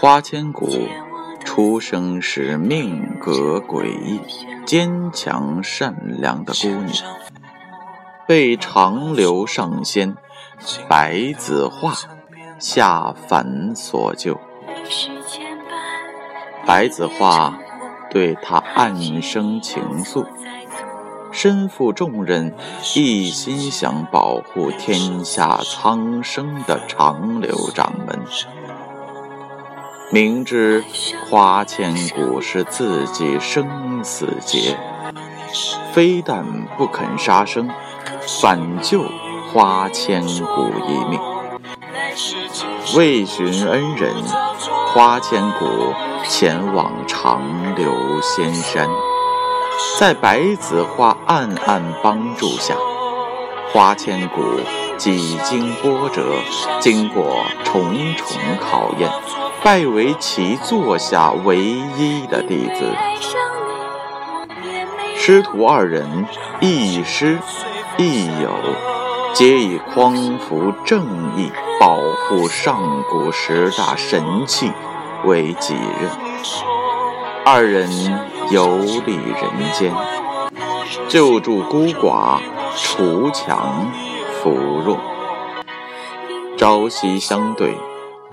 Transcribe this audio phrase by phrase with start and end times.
[0.00, 0.88] 花千骨
[1.44, 4.20] 出生时命格诡异、
[4.64, 7.16] 坚强善良的姑娘，
[8.26, 10.16] 被长留上仙
[10.88, 11.94] 白子画
[12.58, 14.40] 下凡所救。
[16.64, 17.58] 白子画
[18.10, 20.26] 对她暗生情愫。
[21.32, 22.54] 身负重任，
[22.94, 28.20] 一心想保护天下苍生的长留掌门，
[30.12, 30.84] 明知
[31.30, 34.78] 花千骨是自己生死劫，
[35.90, 36.44] 非但
[36.76, 37.70] 不肯杀生，
[38.42, 39.06] 反救
[39.50, 41.18] 花千骨一命。
[42.94, 44.14] 为寻恩人，
[44.92, 45.94] 花千骨
[46.28, 48.86] 前往长留仙山。
[49.98, 52.74] 在白子画暗暗帮助下，
[53.72, 54.42] 花千骨
[54.98, 56.34] 几经波折，
[56.80, 59.10] 经过重重考验，
[59.64, 62.96] 拜为其座下唯一的弟子。
[65.16, 66.26] 师徒二人
[66.60, 67.38] 亦师
[67.96, 68.50] 亦友，
[69.32, 71.04] 皆以匡扶正
[71.36, 74.72] 义、保护上古十大神器
[75.24, 76.10] 为己任。
[77.44, 77.88] 二人。
[78.50, 79.94] 游历人间，
[81.08, 82.38] 救助孤寡，
[82.76, 83.90] 除强
[84.42, 84.50] 扶
[84.84, 84.98] 弱，
[86.58, 87.74] 朝夕相对，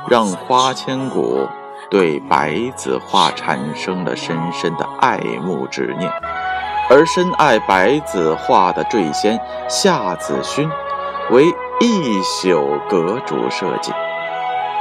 [0.10, 1.48] 让花千骨
[1.90, 6.12] 对白子画产生了深深的爱慕执念。
[6.90, 10.70] 而深爱白子画的坠仙夏子勋，
[11.30, 11.46] 为
[11.80, 13.94] 一宿阁主设计，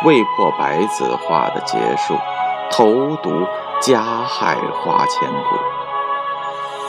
[0.04, 2.16] 为破白子画的结束，
[2.70, 3.46] 投毒。
[3.80, 5.56] 加害花千骨，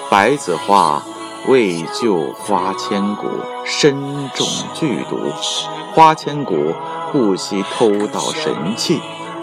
[0.10, 1.00] 白子画
[1.48, 3.28] 为救花千骨，
[3.66, 5.18] 身中剧毒。
[5.94, 6.74] 花千骨
[7.12, 9.02] 不惜偷盗神器，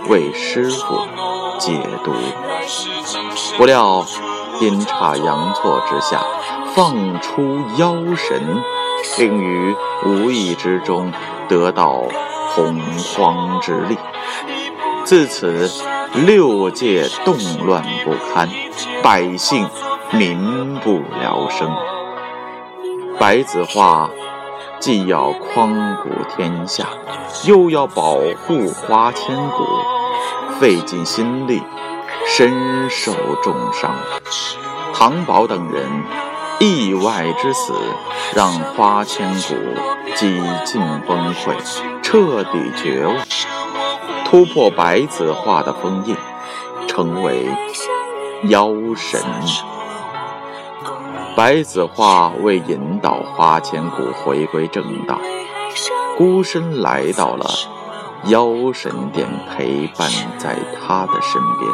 [0.09, 1.01] 为师傅
[1.59, 2.13] 解毒。
[3.57, 4.05] 不料
[4.61, 6.23] 阴差阳错之下，
[6.75, 8.63] 放出妖神，
[9.17, 9.75] 并于
[10.05, 11.13] 无意之中
[11.49, 12.03] 得到
[12.55, 12.81] 洪
[13.15, 13.97] 荒之力。
[15.05, 15.71] 自此。
[16.25, 17.37] 六界动
[17.67, 18.49] 乱不堪，
[19.03, 19.69] 百姓
[20.13, 21.71] 民不聊生。
[23.19, 24.09] 白子画
[24.79, 26.87] 既要匡鼓天下，
[27.45, 28.15] 又要保
[28.47, 29.65] 护花千骨，
[30.61, 31.63] 费尽心力，
[32.27, 33.13] 身受
[33.43, 33.95] 重伤。
[34.95, 35.85] 唐宝等人
[36.61, 37.75] 意外之死，
[38.35, 39.55] 让花千骨
[40.15, 41.55] 几近崩溃，
[42.03, 43.17] 彻底绝望。
[44.25, 46.17] 突破白子画的封印，
[46.87, 47.49] 成为
[48.45, 49.21] 妖神。
[51.37, 55.21] 白子画为引导花千骨回归正道，
[56.17, 57.45] 孤身来到了
[58.25, 60.09] 妖神殿，陪伴
[60.39, 61.71] 在他的身边。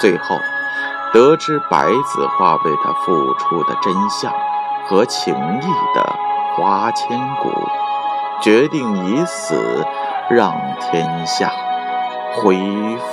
[0.00, 0.34] 最后，
[1.12, 4.32] 得知白子画为他付出的真相
[4.88, 6.16] 和情谊的
[6.56, 7.50] 花千骨，
[8.40, 9.84] 决定以死。
[10.30, 11.52] 让天下
[12.36, 12.56] 恢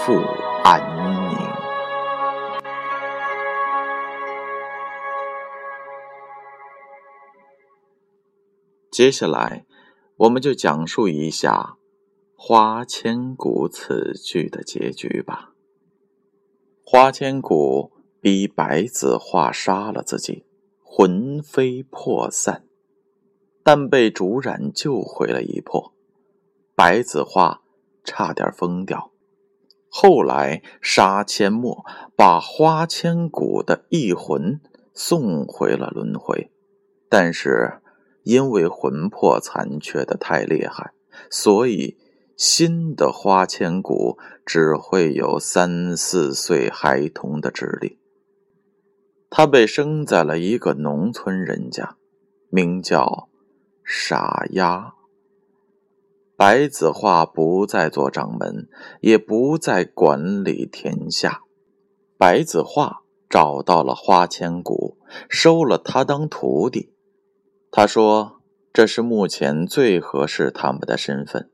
[0.06, 0.24] 复
[0.63, 0.80] 安
[1.12, 1.19] 宁。
[8.99, 9.65] 接下来，
[10.17, 11.77] 我们就讲述一下
[12.35, 15.53] 花千骨此剧的结局吧。
[16.83, 20.43] 花千骨逼白子画杀了自己，
[20.83, 22.65] 魂飞魄散，
[23.63, 25.93] 但被竹染救回了一魄。
[26.75, 27.61] 白子画
[28.03, 29.13] 差点疯掉，
[29.88, 31.85] 后来杀阡陌
[32.17, 34.59] 把花千骨的一魂
[34.93, 36.51] 送回了轮回，
[37.07, 37.79] 但是
[38.29, 40.94] 因为魂魄残缺的太厉害，
[41.31, 41.97] 所以
[42.38, 47.98] 新的花千骨只会有三四岁孩童的智力。
[49.31, 51.98] 他被生在了一个农村人家，
[52.51, 53.30] 名叫
[53.83, 54.94] 傻丫。
[56.38, 58.69] 白子画不再做掌门，
[59.01, 61.42] 也不再管理天下。
[62.15, 66.94] 白子画找到了花千骨，收了他当徒弟。
[67.71, 68.42] 他说
[68.74, 71.50] ：“这是目前最合适他们的身份。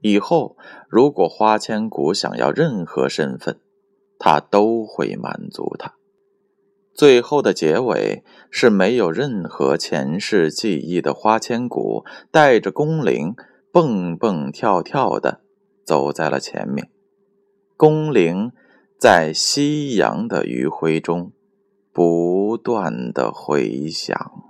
[0.00, 0.56] 以后
[0.88, 3.60] 如果花千骨想要任何身份，
[4.18, 5.94] 他都会满足他。”
[6.94, 13.34] 最后的结尾是没有任何前世记忆的花千骨带着宫铃。
[13.72, 15.42] 蹦蹦跳跳的
[15.84, 16.90] 走在了前面，
[17.76, 18.50] 宫铃
[18.98, 21.30] 在夕阳的余晖中
[21.92, 24.49] 不断的回响。